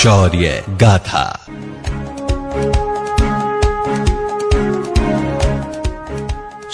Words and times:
शौर्य 0.00 0.64
गाथा। 0.70 1.24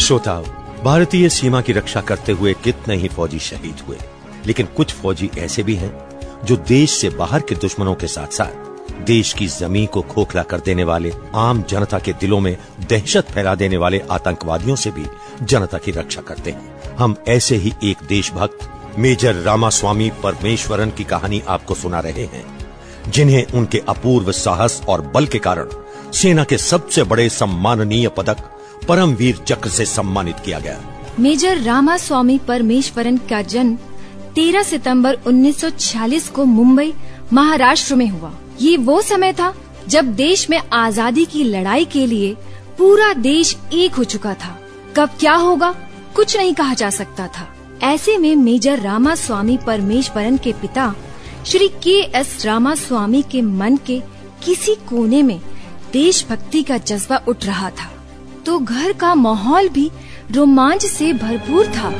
श्रोताओ, 0.00 0.44
भारतीय 0.84 1.28
सीमा 1.28 1.60
की 1.60 1.72
रक्षा 1.72 2.00
करते 2.00 2.32
हुए 2.32 2.54
कितने 2.64 2.96
ही 2.96 3.08
फौजी 3.08 3.38
शहीद 3.38 3.80
हुए, 3.88 3.96
लेकिन 4.46 4.66
कुछ 4.66 4.92
फौजी 4.92 5.30
ऐसे 5.38 5.62
भी 5.62 5.74
हैं 5.74 6.20
जो 6.44 6.56
देश 6.56 6.90
से 6.90 7.10
बाहर 7.10 7.40
के 7.40 7.54
दुश्मनों 7.54 7.94
के 7.94 8.06
साथ 8.06 8.26
साथ 8.26 9.00
देश 9.06 9.32
की 9.32 9.46
ज़मीन 9.46 9.86
को 9.86 10.02
खोखला 10.02 10.42
कर 10.42 10.60
देने 10.60 10.84
वाले, 10.84 11.12
आम 11.34 11.62
जनता 11.62 11.98
के 11.98 12.12
दिलों 12.12 12.40
में 12.40 12.56
दहशत 12.90 13.30
फैला 13.30 13.54
देने 13.54 13.76
वाले 13.76 14.02
आतंकवादियों 14.10 14.76
से 14.76 14.90
भी 14.90 15.06
जनता 15.42 15.78
की 15.78 15.90
रक्षा 15.90 16.20
करते 16.20 16.50
हैं। 16.50 16.96
हम 16.96 17.16
ऐसे 17.28 17.56
ही 17.56 17.72
एक 17.84 17.96
देशभक्त, 18.08 18.70
मेजर 18.98 19.34
रामास्वामी 19.34 20.10
परमेश्वरन 20.22 20.90
की 20.90 21.04
कहानी 21.04 21.42
आपको 21.48 21.74
सुना 21.74 22.00
रहे 22.00 22.24
हैं। 22.24 22.55
जिन्हें 23.08 23.44
उनके 23.54 23.78
अपूर्व 23.88 24.32
साहस 24.32 24.80
और 24.88 25.00
बल 25.14 25.26
के 25.26 25.38
कारण 25.38 25.68
सेना 26.12 26.44
के 26.44 26.58
सबसे 26.58 27.02
बड़े 27.02 27.28
सम्माननीय 27.28 28.08
पदक 28.08 28.38
परमवीर 28.88 29.36
चक्र 29.36 29.68
से 29.68 29.84
सम्मानित 29.84 30.36
किया 30.44 30.58
गया। 30.58 30.80
मेजर 31.20 31.58
रामास्वामी 31.58 32.38
परमेश्वरन 32.38 33.16
का 33.30 33.42
जन्म 33.42 33.76
13 34.34 34.62
सितंबर 34.62 35.18
1946 35.26 36.28
को 36.28 36.44
मुंबई, 36.44 36.92
महाराष्ट्र 37.32 37.94
में 37.94 38.08
हुआ। 38.08 38.32
ये 38.60 38.76
वो 38.76 39.00
समय 39.02 39.32
था 39.32 39.54
जब 39.88 40.14
देश 40.14 40.48
में 40.50 40.60
आज़ादी 40.72 41.24
की 41.24 41.44
लड़ाई 41.44 41.84
के 41.84 42.06
लिए 42.06 42.34
पूरा 42.78 43.12
देश 43.12 43.56
एक 43.72 43.94
हो 43.94 44.04
चुका 44.04 44.34
था। 44.34 44.58
कब 44.96 45.10
क्या 45.20 45.34
होगा, 45.34 45.74
कुछ 46.14 46.36
नहीं 46.36 46.54
कहा 46.54 46.74
जा 46.74 46.90
सकता 46.90 47.26
था। 47.26 47.48
ऐसे 47.82 48.16
में 48.18 48.34
मेजर 48.36 48.80
रामा 48.80 49.14
स्वामी 49.14 49.56
परमेश्वरन 49.56 50.36
के 50.36 50.52
पिता 50.52 50.94
श्री 51.46 51.68
के 51.82 51.94
एस 52.18 52.44
रामास्वामी 52.44 53.22
के 53.22 53.40
मन 53.42 53.76
के 53.86 54.00
किसी 54.44 54.74
कोने 54.88 55.22
में 55.22 55.38
देशभक्ति 55.92 56.62
का 56.62 56.78
जज्बा 56.78 57.16
उठ 57.28 57.44
रहा 57.44 57.70
था 57.70 57.90
तो 58.46 58.58
घर 58.58 58.92
का 58.92 59.14
माहौल 59.14 59.68
भी 59.68 59.90
रोमांच 60.30 60.86
से 60.86 61.12
भरपूर 61.12 61.66
था 61.66 61.90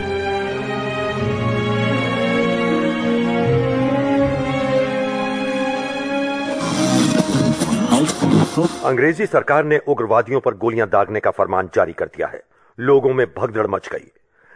अंग्रेज़ी 8.85 9.27
सरकार 9.27 9.65
ने 9.65 9.79
उग्रवादियों 9.89 10.41
पर 10.41 10.55
गोलियाँ 10.55 10.89
दागने 10.89 11.21
का 11.21 11.31
फरमान 11.31 11.69
जारी 11.75 11.93
कर 11.93 12.07
दिया 12.07 12.29
है 12.29 12.43
लोगों 12.79 13.13
में 13.15 13.27
भगदड़ 13.39 13.67
मच 13.67 13.89
गई, 13.89 14.11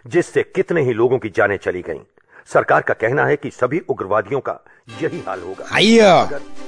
जिससे 0.05 0.43
कितने 0.55 0.83
ही 0.83 0.93
लोगों 0.93 1.19
की 1.19 1.29
जानें 1.29 1.57
चली 1.57 1.83
गईं। 1.83 2.01
सरकार 2.53 2.81
का 2.81 2.95
कहना 2.95 3.25
है 3.25 3.37
कि 3.37 3.50
सभी 3.50 3.78
उग्रवादियों 3.88 4.41
का 4.41 4.53
यही 5.03 5.22
हाल 5.27 5.41
होगा। 5.41 5.65
अयो 5.77 6.15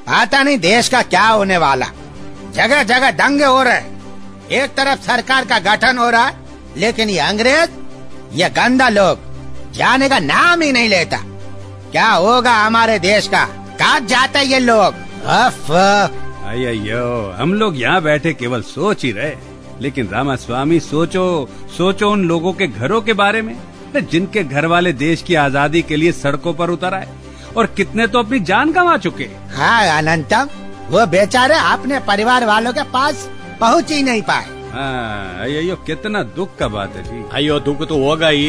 पता 0.09 0.43
नहीं 0.43 0.59
देश 0.61 0.89
का 0.89 1.03
क्या 1.05 1.27
होने 1.27 1.57
वाला। 1.57 1.87
जगह 2.55 2.83
जगह 2.83 3.11
दंगे 3.13 3.45
हो 3.45 3.63
रहे 3.63 4.61
एक 4.61 4.75
तरफ़ 4.77 5.01
सरकार 5.01 5.45
का 5.45 5.59
गठन 5.61 5.99
हो 5.99 6.09
रहा 6.11 6.27
है 6.27 6.35
लेकिन 6.77 7.11
ये 7.11 7.19
अंग्रेज़ 7.21 7.71
ये 8.33 8.49
गंदा 8.51 8.89
लोग 8.89 9.31
जाने 9.75 10.09
का 10.09 10.19
नाम 10.21 10.63
ही 10.63 10.71
नहीं 10.73 10.89
लेता। 10.89 11.19
क्या 11.91 12.09
होगा 12.09 12.53
हमारे 12.57 12.99
देश 12.99 13.29
का? 13.29 13.45
कहा 13.79 13.99
जाते 13.99 14.43
ये 14.43 14.59
लोग? 14.59 14.95
अफ 15.27 15.71
अयो 15.71 17.35
हम 17.37 17.55
लोग 17.55 17.81
यहाँ 17.81 18.03
बैठे 18.03 18.33
केवल 18.35 18.63
सोच 18.65 19.05
ही 19.05 19.13
रहे 19.13 19.35
लेकिन 19.81 20.09
रामास्वामी 20.09 20.81
सोचो 20.81 21.25
सोचो 21.77 22.11
उन 22.11 22.25
लोगों 22.25 22.53
के 22.53 22.67
घरों 22.69 23.01
के 23.03 23.13
बारे 23.15 23.43
में। 23.43 23.55
जिनके 24.01 24.45
घर 24.45 24.67
वाले 24.67 24.93
देश 24.93 25.23
की 25.23 25.35
आज़ादी 25.35 25.83
के 25.83 25.97
लिए 25.97 26.13
सड़कों 26.13 26.55
पर 26.55 26.71
उतर 26.71 26.95
आए 26.95 27.09
और 27.57 27.67
कितने 27.67 28.07
तो 28.07 28.19
अपनी 28.19 28.41
जान 28.41 28.73
गंवा 28.73 28.97
चुके 28.97 29.25
हाँ? 29.51 29.99
अनंतम 29.99 30.49
वो 30.91 31.07
बेचारे 31.07 31.55
अपने 31.55 31.99
परिवार 32.01 32.45
वालों 32.47 32.73
के 32.73 32.83
पास 32.93 33.29
पहुँच 33.61 33.93
ही 33.93 34.03
नहीं 34.03 34.23
पाए। 34.23 34.45
हाँ, 34.73 35.41
अयो 35.41 35.77
कितना 35.77 36.23
दुख 36.37 36.57
का 36.59 36.69
बात 36.69 36.97
है 36.97 37.03
जी। 37.03 37.25
अयो 37.33 37.59
दुख 37.61 37.87
तो 37.89 37.99
होगा 38.05 38.29
ही। 38.29 38.47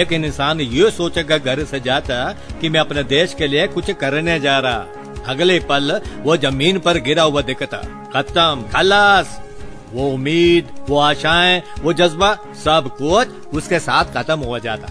एक 0.00 0.12
इंसान 0.12 0.60
ये 0.60 0.90
सोचेगा 0.90 1.38
घर 1.38 1.64
से 1.64 1.80
जाता 1.80 2.16
कि 2.60 2.68
मैं 2.68 2.80
अपने 2.80 3.02
देश 3.04 3.34
के 3.34 3.46
लिए 3.46 3.66
कुछ 3.68 3.90
करने 3.90 4.38
जा 4.40 4.58
रहा। 4.58 5.32
अगले 5.32 5.58
पल 5.60 6.00
वो 6.22 6.36
ज़मीन 6.36 6.78
पर 6.78 6.98
गिरा 7.00 7.22
हुआ 7.22 7.42
दिखता। 7.42 7.76
खत्म। 8.14 8.68
खलास। 8.72 9.40
वो 9.92 10.08
उम्मीद 10.10 10.68
वो 10.88 10.98
आशाएँ 10.98 11.62
वो 11.82 11.92
जज्बा 11.92 12.34
सब 12.64 12.96
कुछ 12.98 13.28
उसके 13.54 13.78
साथ 13.78 14.04
खत्म 14.04 14.38
हो 14.40 14.58
जाता। 14.58 14.88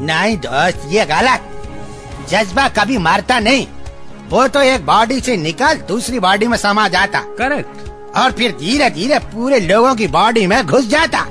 नहीं 0.00 0.36
दोस्त 0.36 0.82
ये 0.86 1.04
गलत। 1.04 1.52
जज्बा 2.30 2.68
कभी 2.68 2.98
मारता 2.98 3.38
नहीं। 3.38 3.66
वो 4.28 4.48
तो 4.48 4.60
एक 4.60 4.86
बॉडी 4.86 5.20
से 5.20 5.36
निकल 5.36 5.74
दूसरी 5.74 6.20
बॉडी 6.20 6.46
में 6.46 6.58
समा 6.58 6.88
जाता। 6.88 7.20
करेक्ट। 7.20 8.16
और 8.16 8.32
फिर 8.32 8.52
धीरे 8.52 8.90
धीरे 8.90 9.18
पूरे 9.18 9.60
लोगों 9.60 9.94
की 9.94 10.06
बॉडी 10.06 10.46
में 10.46 10.66
घुस 10.66 10.86
जाता। 10.86 11.26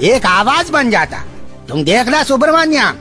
एक 0.00 0.26
आवाज़ 0.26 0.72
बन 0.72 0.90
जाता। 0.90 1.24
तुम 1.68 1.84
देखना 1.84 2.22
सुब्रमण्यम? 2.22 2.94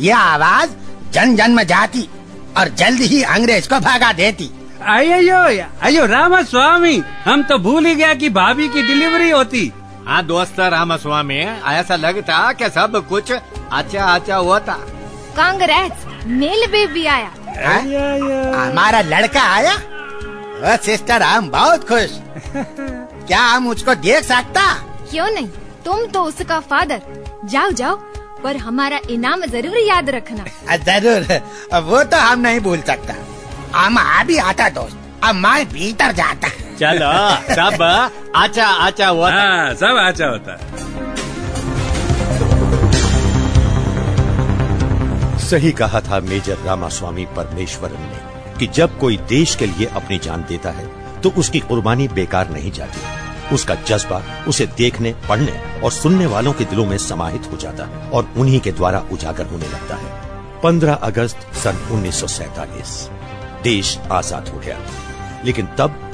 ये 0.00 0.12
आवाज़ 0.12 0.70
जन 1.12 1.36
जन 1.36 1.50
में 1.50 1.66
जाती 1.66 2.08
और 2.56 2.68
जल्द 2.68 3.00
ही 3.00 3.22
अंग्रेज़ 3.22 3.68
को 3.68 3.80
भगा 3.80 4.12
देती। 4.12 4.50
अयो 4.88 5.38
अयो 5.82 6.04
रामा 6.06 6.40
स्वामी 6.42 6.96
हम 7.24 7.42
तो 7.42 7.58
भूल 7.58 7.86
ही 7.86 7.94
गया 7.94 8.12
कि 8.14 8.28
भाभी 8.30 8.68
की 8.68 8.82
डिलीवरी 8.82 9.30
होती। 9.30 9.72
हाँ 10.06 10.22
दोस्त 10.26 10.60
रामा 10.72 10.96
स्वामी 10.96 11.36
ऐसा 11.72 11.96
लगता 11.96 12.36
कि 12.52 12.68
सब 12.70 12.96
कुछ 13.08 13.32
अच्छा 13.32 14.04
अच्छा 14.14 14.36
होता। 14.36 14.72
कांग्रेस 15.36 16.06
मेल 16.26 16.66
बेबी 16.72 17.04
आया। 17.06 17.30
हमारा 18.62 19.00
लड़का 19.02 19.42
आया? 19.50 19.74
ओ 19.74 20.76
सिस्टर 20.84 21.22
हम 21.22 21.50
बहुत 21.50 21.88
खुश। 21.88 22.18
क्या 22.56 23.40
हम 23.40 23.68
उसको 23.68 23.94
देख 23.96 24.24
सकता? 24.24 24.72
क्यों 25.10 25.30
नहीं? 25.30 25.48
तुम 25.84 26.06
तो 26.06 26.22
उसका 26.24 26.60
फादर 26.62 27.02
जाओ 27.44 27.70
जाओ 27.72 27.96
पर 28.42 28.56
हमारा 28.58 29.00
इनाम 29.10 29.44
ज़रूर 29.46 29.78
याद 29.78 30.10
रखना। 30.10 30.76
ज़रूर। 30.78 31.80
वो 31.82 32.02
तो 32.04 32.16
हम 32.18 32.40
नहीं 32.40 32.60
भूल 32.60 32.80
सकता। 32.82 33.14
हम 33.74 33.96
अभी 33.98 34.36
आता 34.38 34.68
दोस्त। 34.68 34.96
अब 35.24 35.34
मैं 35.34 35.68
भीतर 35.68 36.12
जाता। 36.12 36.48
चलो 36.80 37.54
सब 37.54 37.82
आचा 38.36 38.66
आचा 38.66 39.08
होता। 39.08 39.32
हाँ, 39.34 39.74
सब 39.74 39.98
आचा 39.98 40.26
होता। 40.26 40.56
सही 45.40 45.70
कहा 45.72 46.00
था 46.00 46.20
मेजर 46.20 46.58
रामास्वामी 46.64 47.24
परमेश्वरन 47.36 48.02
ने 48.02 48.56
कि 48.58 48.66
जब 48.66 48.98
कोई 48.98 49.16
देश 49.28 49.54
के 49.54 49.66
लिए 49.66 49.86
अपनी 49.86 50.18
जान 50.18 50.44
देता 50.48 50.70
है 50.70 50.86
तो 51.22 51.30
उसकी 51.38 51.60
कुर्बानी 51.60 52.08
बेकार 52.08 52.50
नहीं 52.50 52.72
जाती। 52.72 53.54
उसका 53.54 53.74
जज्बा 53.88 54.22
उसे 54.48 54.66
देखने 54.78 55.12
पढ़ने 55.28 55.80
और 55.84 55.92
सुनने 55.92 56.26
वालों 56.26 56.52
के 56.52 56.64
दिलों 56.64 56.86
में 56.86 56.98
समाहित 56.98 57.50
हो 57.52 57.56
जाता 57.56 57.84
है 57.84 58.10
और 58.10 58.32
उन्हीं 58.36 58.60
के 58.60 58.72
द्वारा 58.72 59.02
उजागर 59.12 59.46
होने 59.46 59.68
लगता 59.68 59.96
है। 59.96 60.10
15 60.62 60.94
अगस्त 61.02 61.46
सन 61.54 61.86
उन्नीस 61.90 62.22
देश 63.62 63.98
आज़ाद 64.12 64.48
हो 64.48 64.58
गया। 64.58 64.78
लेकिन 65.44 65.66
तब 65.66 66.04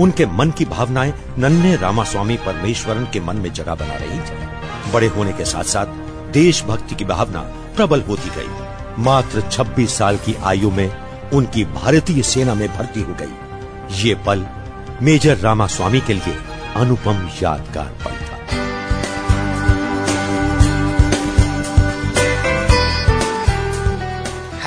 उनके 0.00 0.26
मन 0.26 0.50
की 0.50 0.64
भावनाएँ 0.64 1.12
नन्हे 1.38 1.76
रामास्वामी 1.76 2.36
परमेश्वरन 2.36 3.04
के 3.12 3.20
मन 3.20 3.36
में 3.36 3.52
जगह 3.52 3.74
बना 3.74 3.94
रही 3.94 4.18
थी। 4.18 4.92
बड़े 4.92 5.06
होने 5.06 5.32
के 5.32 5.44
साथ 5.44 5.64
साथ 5.64 5.86
देशभक्ति 6.32 6.94
की 6.94 7.04
भावना 7.04 7.40
प्रबल 7.76 8.00
होती 8.00 8.30
गई। 8.30 9.02
मात्र 9.02 9.40
26 9.40 9.96
साल 9.98 10.16
की 10.16 10.34
आयु 10.34 10.70
में 10.70 10.90
उनकी 11.30 11.64
भारतीय 11.64 12.22
सेना 12.22 12.54
में 12.54 12.68
भर्ती 12.68 13.00
हो 13.00 13.14
गई। 13.14 14.04
ये 14.04 14.14
पल 14.14 14.46
मेजर 15.02 15.36
रामास्वामी 15.36 16.00
के 16.00 16.14
लिए 16.14 16.36
अनुपम 16.76 17.28
यादगार 17.42 17.92
पल 18.04 18.10
था। 18.10 18.38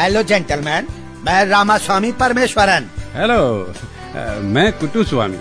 हेलो 0.02 0.24
जेंटलमैन 0.24 0.88
मैं 1.26 1.44
रामास्वामी 1.46 2.12
परमेश्वरन। 2.20 2.86
हेलो 3.16 3.40
मैं 4.50 4.72
Kuttu 4.80 5.04
Swamy. 5.04 5.38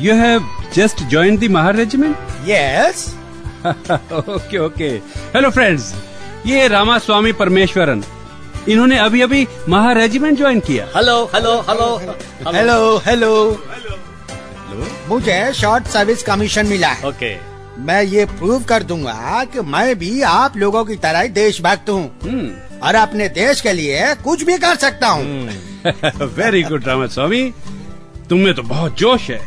You 0.00 0.14
have 0.16 0.48
just 0.74 1.02
join 1.10 1.36
the 1.38 1.50
Mahar 1.50 1.76
regiment 1.76 2.16
yes 2.48 3.06
okay 3.66 4.58
okay 4.58 4.88
hello 5.34 5.50
friends 5.50 5.92
ये 6.46 6.68
रामा 6.68 6.98
स्वामी 6.98 7.32
परमेश्वरन। 7.42 8.04
इन्होंने 8.68 8.98
अभी 8.98 9.20
अभी 9.22 9.46
महा 9.68 9.92
रेजिमेंट 9.92 10.38
ज्वाइन 10.38 10.60
किया 10.60 10.86
hello 10.96 11.22
hello 11.34 11.58
hello 11.68 11.88
hello 12.46 12.96
hello 13.06 13.30
मुझे 15.08 15.52
शॉर्ट 15.54 15.86
सर्विस 15.86 16.22
कमीशन 16.22 16.66
मिला 16.66 16.88
है। 16.88 17.08
ओके 17.08 17.36
मैं 17.86 18.02
ये 18.02 18.24
प्रूव 18.38 18.64
कर 18.64 18.82
दूँगा 18.82 19.44
कि 19.52 19.60
मैं 19.70 19.98
भी 19.98 20.20
आप 20.30 20.56
लोगों 20.56 20.84
की 20.84 20.96
तरह 20.98 21.26
देशभक्त 21.38 21.90
हूँ। 21.90 22.04
हम्म 22.24 22.50
और 22.84 22.94
अपने 22.94 23.28
देश 23.28 23.60
के 23.60 23.72
लिए 23.72 24.14
कुछ 24.24 24.42
भी 24.44 24.56
कर 24.58 24.74
सकता 24.84 25.08
हूँ। 25.08 25.48
वेरी 26.36 26.62
गुड 26.62 26.84
रामा 26.88 27.06
स्वामी 27.06 27.42
तुम्हें 28.30 28.54
तो 28.54 28.62
बहुत 28.62 28.96
जोश 28.98 29.28
है। 29.30 29.40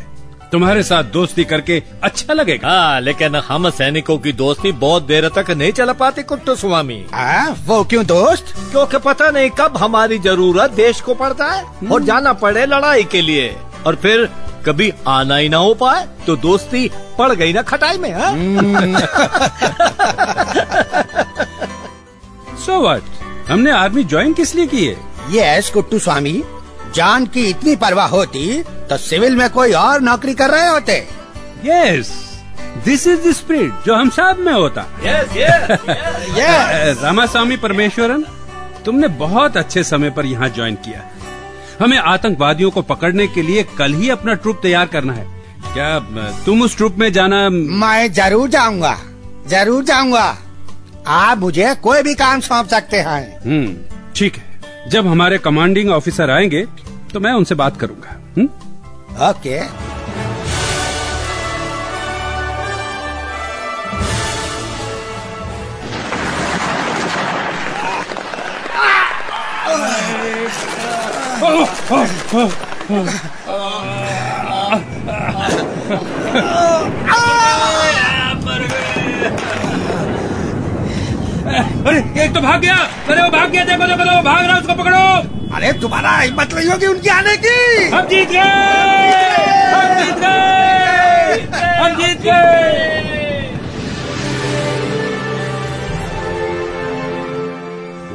तुम्हारे 0.52 0.82
साथ 0.82 1.04
दोस्ती 1.12 1.44
करके 1.44 1.82
अच्छा 2.04 2.34
लगेगा। 2.34 2.68
हाँ 2.68 3.00
लेकिन 3.00 3.36
हम 3.48 3.68
सैनिकों 3.70 4.18
की 4.26 4.32
दोस्ती 4.32 4.72
बहुत 4.84 5.02
देर 5.06 5.28
तक 5.36 5.50
नहीं 5.50 5.72
चला 5.72 5.92
पाती 6.02 6.22
कुट्टू 6.22 6.54
स्वामी। 6.56 7.04
हाँ, 7.12 7.56
वो 7.66 7.82
क्यों 7.84 8.04
दोस्त? 8.06 8.54
क्योंकि 8.70 8.98
पता 9.06 9.30
नहीं 9.30 9.50
कब 9.60 9.76
हमारी 9.76 10.18
ज़रूरत 10.26 10.70
देश 10.76 11.00
को 11.00 11.14
पड़ता 11.14 11.50
है 11.52 11.64
और 11.92 12.02
जाना 12.04 12.32
पड़े 12.44 12.66
लड़ाई 12.66 13.04
के 13.14 13.20
लिए। 13.22 13.56
और 13.86 13.96
फिर 14.02 14.28
कभी 14.66 14.92
आना 15.08 15.36
ही 15.36 15.48
ना 15.48 15.56
हो 15.56 15.74
पाए 15.80 16.06
तो 16.26 16.36
दोस्ती 16.36 16.88
पड़ 17.18 17.32
गई 17.32 17.52
ना 17.52 17.62
खटाई 17.62 17.98
में 17.98 18.12
हाँ? 18.12 18.32
सो 22.66 22.80
व्हाट 22.82 23.02
हमने 23.48 23.70
आर्मी 23.70 24.04
ज्वाइन 24.04 24.32
किस 24.32 24.54
लिए 24.54 24.66
की 24.66 24.84
है? 24.86 24.96
यस 25.30 25.70
कुट्टू 25.70 25.98
स्वामी। 25.98 26.42
जान 26.94 27.26
की 27.26 27.44
इतनी 27.46 27.74
परवाह 27.76 28.08
होती 28.08 28.62
तो 28.62 28.96
सिविल 28.96 29.36
में 29.36 29.48
कोई 29.50 29.72
और 29.72 30.00
नौकरी 30.00 30.34
कर 30.34 30.50
रहे 30.50 30.68
होते। 30.68 30.96
Yes 31.64 32.10
this 32.84 33.06
is 33.06 33.28
the 33.28 33.32
spirit 33.32 33.84
जो 33.86 33.94
हम 33.94 34.10
सब 34.10 34.38
में 34.38 34.52
होता। 34.52 34.84
Yes, 35.02 35.36
yes, 35.36 35.70
yes 36.38 37.02
Ramaswamy 37.02 37.56
Parameswaran 37.56 38.24
तुमने 38.84 39.08
बहुत 39.20 39.56
अच्छे 39.56 39.82
समय 39.84 40.10
पर 40.10 40.26
यहाँ 40.26 40.48
ज्वाइन 40.48 40.74
किया। 40.86 41.02
हमें 41.80 41.98
आतंकवादियों 41.98 42.70
को 42.70 42.82
पकड़ने 42.82 43.26
के 43.26 43.42
लिए 43.42 43.62
कल 43.78 43.94
ही 43.94 44.10
अपना 44.10 44.34
ट्रुप 44.34 44.60
तैयार 44.62 44.86
करना 44.86 45.12
है। 45.12 45.26
क्या 45.72 45.98
तुम 46.46 46.62
उस 46.62 46.76
ट्रुप 46.76 46.96
में 46.98 47.12
जाना 47.12 47.48
मैं 47.50 48.12
ज़रूर 48.12 48.48
जाऊँगा 48.48 48.96
ज़रूर 49.48 49.84
जाऊँगा। 49.84 50.26
आप 51.06 51.38
मुझे 51.38 51.74
कोई 51.82 52.02
भी 52.02 52.14
काम 52.14 52.40
सौंप 52.40 52.66
सकते 52.68 52.96
हैं। 53.06 53.20
हम्म 53.44 53.76
ठीक 54.16 54.36
है। 54.36 54.88
जब 54.90 55.06
हमारे 55.06 55.38
कमांडिंग 55.44 55.90
ऑफिसर 55.90 56.30
आएँगे 56.30 56.64
तो 57.12 57.20
मैं 57.20 57.32
उनसे 57.32 57.54
बात 57.62 57.80
करूँगा 57.80 58.16
हम्म? 58.36 58.48
ओके। 59.30 59.60
अरे 81.46 82.24
एक 82.24 82.34
तो 82.34 82.40
भाग 82.40 82.60
गया। 82.60 82.76
अरे 82.76 83.22
वो 83.22 83.28
भाग 83.28 83.50
गया 83.50 83.64
देखो 83.64 83.86
देखो 83.86 84.04
देखो, 84.04 84.22
भाग 84.22 84.44
रहा 84.44 84.54
है, 84.54 84.60
उसको 84.60 84.74
पकड़ो। 84.74 85.56
अरे 85.56 85.72
तुम्हारा 85.72 86.16
हिम्मत 86.18 86.54
नहीं 86.54 86.68
होगी 86.68 86.86
उनकी 86.86 87.08
आने 87.08 87.36
की। 87.36 87.88
हम 87.90 88.08
जीत 88.08 88.28
गए। 88.28 88.38
हम 89.72 89.94
जीत 89.98 90.16
गए। 90.16 91.40
हम 91.78 91.94
जीत 91.96 92.20
गए। 92.20 92.94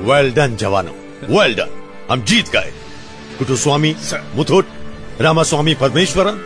वेल 0.04 0.32
डन 0.32 0.56
जवानों। 0.56 0.94
वेल 1.30 1.56
डन 1.56 1.70
हम 2.12 2.22
जीत 2.22 2.50
गए। 2.50 2.72
कुटु 3.40 3.56
स्वामी 3.56 3.96
मुथुट 4.36 4.68
रामास्वामी 5.22 5.74
परमेश्वरन 5.74 6.46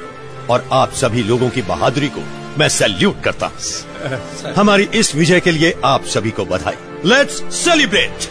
और 0.49 0.69
आप 0.73 0.91
सभी 0.93 1.23
लोगों 1.23 1.49
की 1.49 1.61
बहादुरी 1.61 2.07
को 2.07 2.23
मैं 2.59 2.69
सैल्यूट 2.69 3.21
करता 3.23 3.47
हूँ। 3.47 4.53
हमारी 4.53 4.83
इस 4.93 5.15
विजय 5.15 5.39
के 5.39 5.51
लिए 5.51 5.73
आप 5.85 6.05
सभी 6.05 6.31
को 6.31 6.45
बधाई। 6.45 6.75
लेट्स 7.05 7.43
सेलिब्रेट 7.55 8.29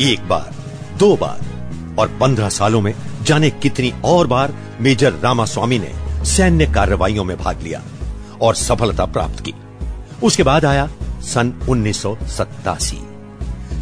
एक 0.00 0.28
बार, 0.28 0.50
दो 0.98 1.16
बार 1.16 1.40
और 1.98 2.08
पंद्रह 2.20 2.48
सालों 2.48 2.80
में 2.80 2.94
जाने 3.22 3.50
कितनी 3.50 3.92
और 4.04 4.26
बार 4.26 4.54
मेजर 4.80 5.12
रामास्वामी 5.12 5.78
ने 5.78 5.92
सैन्य 6.26 6.66
कार्रवाइयों 6.66 7.24
में 7.24 7.36
भाग 7.36 7.62
लिया 7.62 7.82
और 8.42 8.54
सफलता 8.54 9.04
प्राप्त 9.06 9.40
की। 9.40 9.54
उसके 10.22 10.42
बाद 10.42 10.64
आया 10.64 10.88
सन 11.24 11.52
उन्नीस 11.68 12.02
सौ 12.02 12.16
सत्तासी। 12.28 13.00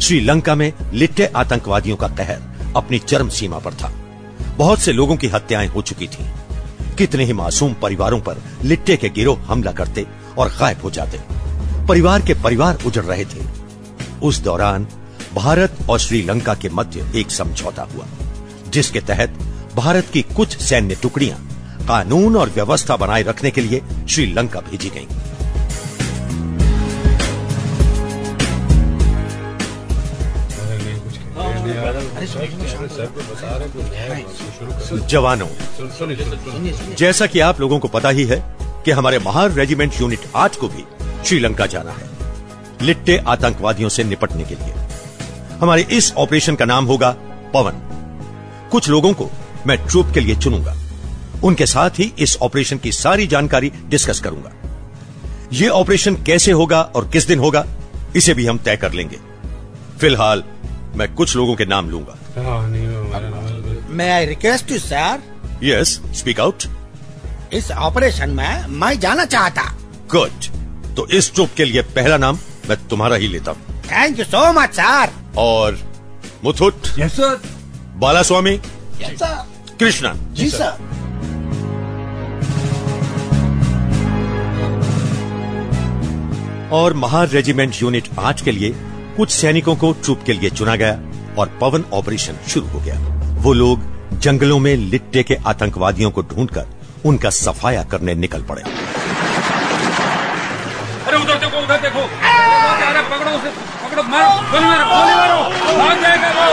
श्रीलंका 0.03 0.53
में 0.55 0.71
लिट्टे 0.93 1.25
आतंकवादियों 1.35 1.95
का 1.97 2.07
कहर 2.17 2.41
अपनी 2.75 2.99
चरम 2.99 3.29
सीमा 3.29 3.59
पर 3.59 3.73
था 3.73 3.91
बहुत 4.57 4.79
से 4.79 4.91
लोगों 4.93 5.15
की 5.17 5.27
हत्याएँ 5.27 5.67
हो 5.67 5.81
चुकी 5.81 6.07
थीं। 6.07 6.25
कितने 6.97 7.25
ही 7.25 7.33
मासूम 7.33 7.73
परिवारों 7.73 8.19
पर 8.21 8.41
लिट्टे 8.63 8.97
के 8.97 9.09
गिरोह 9.09 9.45
हमला 9.47 9.71
करते 9.71 10.05
और 10.37 10.49
गायब 10.59 10.81
हो 10.83 10.91
जाते 10.91 11.19
परिवार 11.87 12.21
के 12.21 12.33
परिवार 12.33 12.83
उजड़ 12.85 13.03
रहे 13.03 13.25
थे 13.25 13.45
उस 14.21 14.39
दौरान 14.39 14.87
भारत 15.35 15.77
और 15.89 15.99
श्रीलंका 15.99 16.53
के 16.53 16.69
मध्य 16.69 17.11
एक 17.15 17.31
समझौता 17.31 17.83
हुआ, 17.83 18.05
जिसके 18.69 18.99
तहत 19.01 19.39
भारत 19.75 20.09
की 20.13 20.21
कुछ 20.35 20.57
सैन्य 20.61 20.95
टुकड़ियाँ 20.95 21.39
कानून 21.87 22.35
और 22.35 22.49
व्यवस्था 22.49 22.97
बनाए 22.97 23.23
रखने 23.23 23.51
के 23.51 23.61
लिए 23.61 23.81
श्रीलंका 24.09 24.59
भेजी 24.59 24.89
गईं। 24.89 25.07
जवानों, 35.07 35.47
जैसा 36.95 37.25
कि 37.25 37.39
आप 37.39 37.59
लोगों 37.61 37.79
को 37.79 37.87
पता 37.87 38.09
ही 38.09 38.23
है 38.23 38.37
कि 38.85 38.91
हमारे 38.91 39.19
महार 39.19 39.51
रेजिमेंट 39.51 40.01
यूनिट 40.01 40.19
आठ 40.35 40.55
को 40.55 40.67
भी 40.67 40.83
श्रीलंका 41.25 41.65
जाना 41.65 41.91
है, 41.91 42.09
लिट्टे 42.81 43.17
आतंकवादियों 43.17 43.89
से 43.89 44.03
निपटने 44.03 44.43
के 44.43 44.55
लिए। 44.55 44.73
हमारे 45.61 45.85
इस 45.91 46.13
ऑपरेशन 46.13 46.55
का 46.55 46.65
नाम 46.65 46.85
होगा 46.85 47.15
पवन। 47.53 47.73
कुछ 48.71 48.89
लोगों 48.89 49.13
को 49.13 49.29
मैं 49.67 49.77
ट्रूप 49.87 50.11
के 50.13 50.19
लिए 50.19 50.35
चुनूँगा। 50.35 50.75
उनके 51.43 51.65
साथ 51.65 51.89
ही 51.89 52.13
इस 52.19 52.37
ऑपरेशन 52.37 52.77
की 52.77 52.91
सारी 52.91 53.27
जानकारी 53.27 53.71
डिस्कस 53.85 54.19
करूँगा। 54.19 54.51
यह 55.53 55.69
ऑपरेशन 55.69 56.15
कैसे 56.15 56.51
होगा 56.51 56.81
और 56.81 57.07
किस 57.07 57.27
दिन 57.27 57.39
होगा, 57.39 57.65
इसे 58.15 58.33
भी 58.33 58.45
हम 58.45 58.57
तय 58.57 58.77
कर 58.77 58.91
लेंगे। 58.91 59.17
फ़िलहाल, 59.99 60.43
मैं 60.95 61.13
कुछ 61.15 61.35
लोगों 61.35 61.55
के 61.55 61.65
नाम 61.65 61.89
लूँगा। 61.89 62.17
मैं 62.35 64.09
I 64.11 64.25
request 64.25 64.71
you 64.71 64.77
sir 64.79 65.21
yes 65.63 65.89
speak 66.15 66.39
out 66.39 66.63
इस 67.53 67.71
ऑपरेशन 67.71 68.29
में 68.29 68.67
मैं 68.69 68.99
जाना 68.99 69.25
चाहता। 69.25 69.63
गुड 70.11 70.45
तो 70.95 71.07
इस 71.07 71.33
ट्रूप 71.33 71.49
के 71.57 71.65
लिए 71.65 71.81
पहला 71.97 72.17
नाम 72.17 72.39
मैं 72.69 72.77
तुम्हारा 72.87 73.15
ही 73.15 73.27
लेता 73.27 73.51
हूँ। 73.51 73.81
Thank 73.83 74.19
you 74.19 74.25
so 74.25 74.51
much 74.53 74.73
sir 74.73 75.13
और 75.37 75.77
Muthoot. 76.43 76.87
Yes 76.99 77.15
sir 77.15 77.41
Balaswamy. 77.95 78.59
Krishna. 79.79 80.13
जी 80.31 80.49
सर 80.49 80.71
और 86.73 86.93
महार 86.93 87.27
रेजिमेंट 87.29 87.81
यूनिट 87.81 88.07
आठ 88.19 88.41
के 88.41 88.51
लिए 88.51 88.73
कुछ 89.17 89.29
सैनिकों 89.31 89.75
को 89.75 89.91
ट्रूप 89.93 90.23
के 90.25 90.33
लिए 90.33 90.49
चुना 90.49 90.75
गया। 90.75 90.93
और 91.39 91.57
पवन 91.61 91.83
ऑपरेशन 91.93 92.37
शुरू 92.47 92.67
हो 92.67 92.79
गया। 92.79 92.95
वो 93.43 93.53
लोग 93.53 93.91
जंगलों 94.19 94.59
में 94.59 94.75
लिट्टे 94.75 95.23
के 95.23 95.35
आतंकवादियों 95.47 96.11
को 96.11 96.21
ढूंढकर 96.23 96.65
उनका 97.05 97.29
सफाया 97.37 97.83
करने 97.91 98.13
निकल 98.15 98.41
पड़े। 98.41 98.61
अरे 101.07 101.17
उधर 101.17 101.35
देखो 101.35 101.57
उधर 101.57 101.79
देखो। 101.81 101.99
अरे 101.99 103.01
पकड़ो 103.09 103.31
उसे। 103.31 103.49
पकड़ो, 103.83 104.03
मारो, 104.03 104.29
गोली 104.51 104.65
मारो 104.65 104.85
गोली 104.91 105.15
मारो। 105.15 105.39
भाग 105.79 105.97
जाएगा 106.01 106.29
वो 106.29 106.45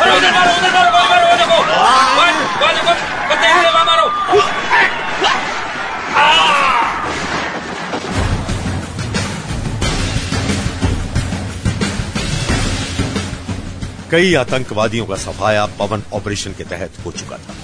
अरे 0.00 0.16
उधर 0.16 0.32
मारो 0.32 0.50
उधर 0.52 0.70
मारो 0.74 0.88
गोली 0.94 1.08
मारो 1.10 1.36
देखो 1.36 1.58
गोली 2.60 2.80
गोली 2.80 3.02
बंदे 3.28 3.46
हैं 3.46 3.84
मारो। 3.86 4.06
कई 14.14 14.34
आतंकवादियों 14.34 15.06
का 15.06 15.16
सफाया 15.16 15.66
पवन 15.66 16.02
ऑपरेशन 16.12 16.52
के 16.52 16.64
तहत 16.64 16.92
हो 17.04 17.12
चुका 17.12 17.36
था। 17.36 17.54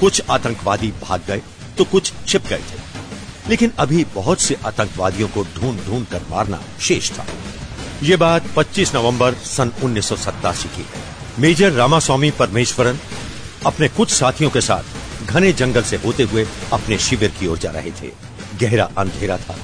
कुछ 0.00 0.22
आतंकवादी 0.30 0.88
भाग 0.88 1.22
गए 1.28 1.42
तो 1.78 1.84
कुछ 1.84 2.12
छिप 2.28 2.46
गए 2.46 2.58
थे। 2.58 2.80
लेकिन 3.48 3.72
अभी 3.78 4.04
बहुत 4.04 4.40
से 4.40 4.56
आतंकवादियों 4.66 5.28
को 5.28 5.42
ढूंढ 5.42 5.80
ढूंढ 5.86 6.06
कर 6.06 6.22
मारना 6.30 6.62
शेष 6.80 7.10
था। 7.10 7.26
ये 8.02 8.16
बात 8.16 8.46
25 8.56 8.94
नवंबर 8.94 9.34
सन 9.34 9.72
उन्नीस 9.82 10.08
सौ 10.08 10.16
सतासी 10.16 10.68
की 10.68 10.82
है। 10.82 11.02
मेजर 11.38 11.72
रामास्वामी 11.72 12.30
परमेश्वरन 12.30 12.98
अपने 13.66 13.88
कुछ 13.88 14.10
साथियों 14.10 14.50
के 14.50 14.60
साथ 14.60 14.82
घने 15.26 15.52
जंगल 15.52 15.82
से 15.82 15.96
होते 15.96 16.22
हुए 16.22 16.46
अपने 16.72 16.98
शिविर 16.98 17.30
की 17.40 17.46
ओर 17.46 17.58
जा 17.58 17.70
रहे 17.70 17.90
थे। 17.90 18.10
गहरा 18.60 18.90
अंधेरा 18.98 19.36
था। 19.36 19.56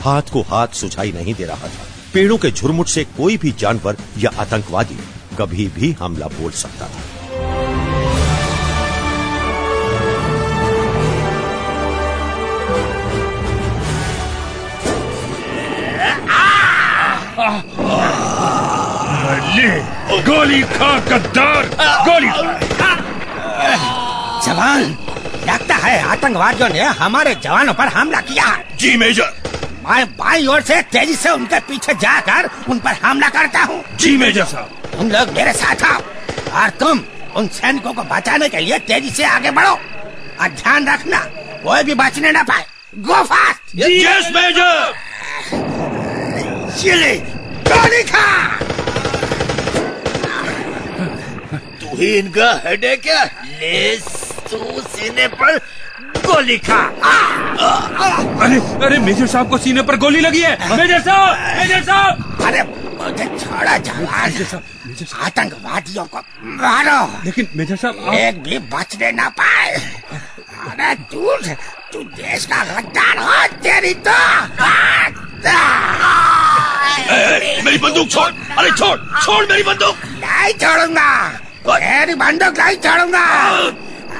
हाथ 0.00 0.22
को 0.22 0.42
हाथ 0.42 0.68
सुझाई 0.68 1.12
नहीं 1.12 1.34
दे 1.34 1.44
रहा 1.44 1.68
था। 1.68 1.88
पेड़ों 2.14 2.38
के 2.38 2.50
झुरमुट 2.50 2.86
से 2.86 3.04
कोई 3.04 3.36
भी 3.36 3.54
जानवर 3.58 3.96
या 4.18 4.30
आतंकवादी 4.38 4.94
कभी 5.42 5.66
भी 5.76 5.92
हमला 6.00 6.26
बोल 6.40 6.50
सकता 6.62 6.86
था। 6.86 7.10
गोली 20.24 20.60
खा 20.62 20.88
गद्दार 21.08 21.66
गोली 22.06 22.28
जवान 24.44 24.82
लगता 25.48 25.74
है 25.76 26.02
आतंकवादियों 26.02 26.68
ने 26.68 26.82
हमारे 27.00 27.34
जवानों 27.44 27.74
पर 27.74 27.88
हमला 27.94 28.20
किया 28.20 28.44
है। 28.44 28.76
जी 28.78 28.96
मेजर। 28.96 29.32
मैं 29.86 30.04
बाई 30.16 30.46
ओर 30.46 30.60
से 30.62 30.80
तेज़ी 30.92 31.14
से 31.16 31.30
उनके 31.30 31.60
पीछे 31.68 31.94
जाकर 32.02 32.50
उन 32.70 32.78
पर 32.78 32.96
हमला 33.04 33.28
करता 33.30 33.62
हूँ। 33.62 33.82
जी 33.96 34.16
मेजर 34.16 34.44
साहब। 34.44 34.81
तुम 34.92 35.10
लोग 35.10 35.32
मेरे 35.36 35.52
साथ 35.52 35.82
आओ 35.84 36.00
और 36.60 36.70
तुम 36.80 37.00
उन 37.36 37.46
सैनिकों 37.58 37.92
को 37.92 38.02
बचाने 38.10 38.48
के 38.48 38.60
लिए 38.60 38.78
तेज़ी 38.88 39.10
से 39.10 39.24
आगे 39.24 39.50
बढ़ो 39.58 39.70
और 39.70 40.48
ध्यान 40.62 40.88
रखना 40.88 41.18
कोई 41.64 41.82
भी 41.84 41.94
बचने 41.94 42.32
ना 42.32 42.42
पाए। 42.42 42.64
गो 42.98 43.22
फास्ट 43.24 43.78
यस 43.78 44.30
मेजर 44.34 44.92
चिली 46.80 47.14
गोली 47.68 48.02
खा! 48.02 48.26
तू 51.80 51.96
ही 51.96 52.14
इनका 52.18 52.50
हेड 52.64 52.84
है। 52.84 52.96
क्या 52.96 53.22
ले 53.24 53.96
तू 54.50 54.58
सीने 54.88 55.26
पर 55.40 55.56
गोली 56.26 56.58
खा। 56.68 56.80
अरे 58.44 58.56
अरे 58.86 58.98
मेजर 58.98 59.26
साहब 59.26 59.48
को 59.50 59.58
सीने 59.58 59.82
पर 59.82 59.96
गोली 60.04 60.20
लगी 60.20 60.40
है। 60.40 60.76
मेजर 60.76 61.00
साहब 61.00 61.58
मेजर 61.58 61.82
साहब! 61.82 62.40
अरे 62.46 62.62
मुझे 62.62 63.24
छोड़ो 63.38 63.78
जवान 65.00 65.24
आतंकवादियों 65.26 66.04
को 66.04 66.18
मारो। 66.60 67.24
लेकिन 67.24 67.48
मेजर 67.56 67.76
साहब 67.76 68.08
आप 68.08 68.14
एक 68.14 68.42
भी 68.42 68.58
बचने 68.72 69.10
ना 69.12 69.28
पाए। 69.40 69.70
अरे 70.62 70.94
तू 71.12 71.36
तू 71.92 72.02
देश 72.16 72.46
का 72.46 72.62
गद्दार 72.64 73.18
हो 73.18 73.46
तेरी 73.62 73.94
तो 74.06 74.18
मेरी 77.64 77.78
बंदूक 77.78 78.08
छोड़। 78.10 78.30
अरे 78.58 78.70
छोड़। 78.70 78.98
छोड़ 79.22 79.44
मेरी 79.46 79.62
बंदूक। 79.62 79.96
नहीं 80.24 80.52
छोड़ूँगा। 80.54 81.10
तेरी 81.68 82.14
बंदूक 82.14 82.58
नहीं 82.58 82.76
छोड़ूँगा। 82.76 83.24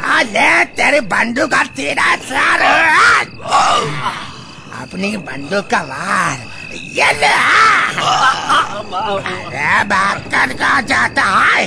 आ, 0.05 0.21
ले 0.23 0.65
तेरी 0.79 1.01
बंदूक 1.13 1.53
और 1.53 1.67
तेरा 1.77 2.15
सर। 2.29 2.63
अपनी 4.83 5.17
बंदूक 5.17 5.67
का 5.71 5.81
वार। 5.83 6.52
ये 6.93 7.13
ले 7.21 7.33
अरे 9.43 9.85
भागकर 9.89 10.53
कहा 10.59 10.81
जाता 10.91 11.23
है। 11.23 11.67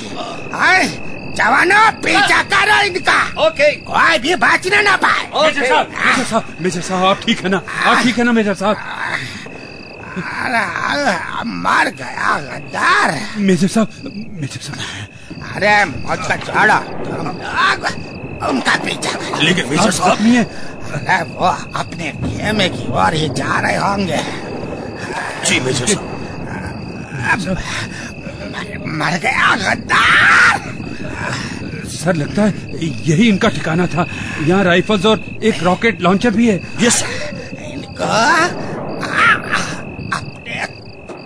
जवानों 1.38 1.86
पीछा 2.03 2.41
करो 2.51 2.77
इनका। 2.88 3.17
ओके। 3.46 3.72
कोई 3.88 4.17
भी 4.20 4.36
बचने 4.44 4.82
ना 4.82 4.96
पाए। 4.98 5.24
मेजर 5.36 5.65
साहब 5.67 5.88
मेजर 6.05 6.24
साहब 6.24 6.44
मेजर 6.62 6.82
साहब 6.82 7.05
आप 7.05 7.20
ठीक 7.25 7.39
है 7.44 7.50
ना? 7.50 7.62
आप 7.86 8.03
ठीक 8.03 8.17
है 8.17 8.24
ना 8.24 8.32
मेजर 8.32 8.53
साहब? 8.53 8.75
अरे 10.15 10.63
मर 11.65 11.89
गया 12.00 12.38
गद्दार। 12.39 13.20
मेजर 13.48 13.67
साहब 13.67 13.88
मेजर 14.41 14.62
साहब। 14.62 14.77
अरे 15.55 15.74
छोड़ो। 16.46 16.79
तुम 17.05 17.27
उनका 18.50 18.75
पीछा 18.86 19.39
लेकिन 19.41 19.70
मेजर 19.70 19.91
साहब 19.91 20.22
नहीं 20.22 20.36
है 20.36 20.44
अरे 20.96 21.22
वो 21.29 21.48
अपने 21.82 22.12
खेमे 22.24 22.70
की 22.70 22.88
ओर 23.03 23.13
ही 23.13 23.27
जा 23.38 23.60
रहे 23.60 23.77
होंगे। 23.77 24.20
जी 25.48 25.60
मेजर 25.60 25.88
साहब। 25.88 27.39
मर, 28.53 28.67
मर 29.00 29.17
गया 29.24 29.55
गद्दार। 29.55 30.74
सर 31.95 32.15
लगता 32.15 32.43
है 32.43 32.51
यही 33.07 33.27
इनका 33.29 33.50
ठिकाना 33.50 33.86
था। 33.88 34.07
यहाँ 34.48 34.63
राइफल्स 34.63 35.05
और 35.05 35.24
एक 35.43 35.63
रॉकेट 35.63 36.01
लॉन्चर 36.01 36.31
भी 36.31 36.48
है। 36.50 36.55
यस 36.81 37.03
इनको 37.03 38.03
आ, 38.03 38.07
अपने 40.17 40.55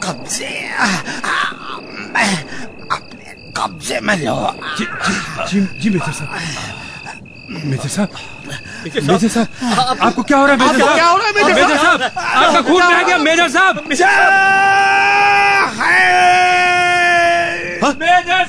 कब्जे 0.04 0.52
मैं 2.16 2.34
अपने 2.92 3.34
कब्जे 3.58 4.00
में 4.00 4.16
लो। 4.18 4.36
जी 4.78 4.86
जी 4.86 5.14
जी, 5.50 5.60
जी 5.82 5.90
मेजर 5.90 6.12
साहब। 6.12 6.30
मेजर 7.66 7.90
साहब 7.90 8.10
मेजर 8.86 9.28
साहब 9.28 9.98
आपको 10.02 10.24
क्या 10.24 10.38
हो 10.38 10.46
रहा 10.46 10.56
है 10.56 10.60
मेजर 10.60 10.80
साहब 10.80 10.94
क्या 10.96 11.08
हो 11.08 11.18
रहा 11.18 11.28
है, 11.28 11.34
मेजर 11.54 11.78
साहब? 11.78 12.02
आपका 12.02 12.62
खून 12.62 12.82
बह 12.82 13.02
गया 13.04 13.18
मेजर 13.18 13.50
साहब। 13.50 13.84
मेजर 13.90 14.06
साहब। 14.06 14.38
मेजर 18.00 18.48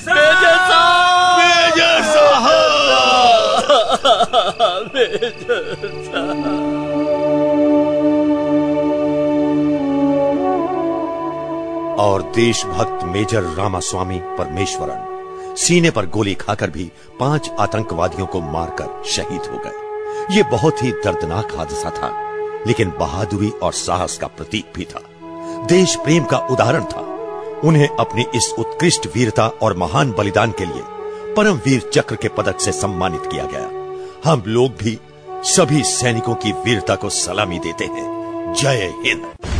और 12.00 12.22
देशभक्त 12.34 13.04
मेजर 13.04 13.42
रामास्वामी 13.58 14.18
परमेश्वरन 14.38 15.54
सीने 15.56 15.90
पर 15.90 16.06
गोली 16.06 16.34
खाकर 16.34 16.70
भी 16.70 16.90
पाँच 17.20 17.50
आतंकवादियों 17.60 18.26
को 18.26 18.40
मारकर 18.40 19.02
शहीद 19.10 19.50
हो 19.52 19.58
गए। 19.58 19.89
ये 20.30 20.42
बहुत 20.42 20.82
ही 20.82 20.92
दर्दनाक 20.92 21.56
हादसा 21.56 21.90
था, 21.90 22.10
लेकिन 22.66 22.92
बहादुरी 22.98 23.50
और 23.62 23.72
साहस 23.72 24.18
का 24.18 24.26
प्रतीक 24.26 24.72
भी 24.76 24.84
था। 24.84 25.02
देश 25.66 25.96
प्रेम 25.96 26.24
का 26.24 26.38
उदाहरण 26.38 26.84
था। 26.84 27.00
उन्हें 27.64 27.88
अपनी 28.00 28.24
इस 28.34 28.54
उत्कृष्ट 28.58 29.06
वीरता 29.06 29.46
और 29.48 29.76
महान 29.76 30.12
बलिदान 30.12 30.50
के 30.50 30.64
लिए 30.64 30.82
परम 31.34 31.56
वीर 31.56 31.90
चक्र 31.94 32.16
के 32.16 32.28
पदक 32.28 32.60
से 32.60 32.72
सम्मानित 32.72 33.26
किया 33.26 33.44
गया। 33.44 34.30
हम 34.30 34.42
लोग 34.46 34.72
भी 34.72 34.98
सभी 35.44 35.82
सैनिकों 35.82 36.34
की 36.34 36.52
वीरता 36.52 36.94
को 36.94 37.10
सलामी 37.10 37.58
देते 37.58 37.84
हैं। 37.84 38.54
जय 38.54 38.94
हिंद। 39.06 39.59